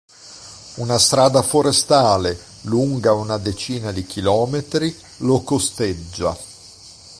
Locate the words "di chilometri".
3.91-4.91